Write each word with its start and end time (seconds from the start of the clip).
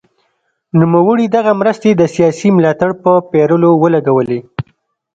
نوموړي 0.79 1.25
دغه 1.35 1.51
مرستې 1.61 1.89
د 1.95 2.03
سیاسي 2.15 2.49
ملاتړ 2.57 2.91
په 3.03 3.11
پېرلو 3.31 3.71
ولګولې. 3.81 4.39